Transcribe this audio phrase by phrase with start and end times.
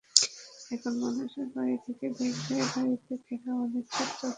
[0.71, 4.27] এখন মানুষের বাড়ি থেকে বের হয়ে বাড়িতে ফেরাও অনিশ্চিত হয়ে পড়েছে।